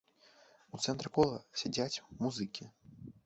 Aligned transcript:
У 0.77 0.79
цэнтры 0.85 1.11
кола 1.17 1.37
сядзяць 1.63 2.01
музыкі. 2.25 2.63